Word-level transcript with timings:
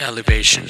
elevation. 0.00 0.64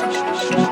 Shh, 0.00 0.06
shh, 0.14 0.48
shh. 0.48 0.69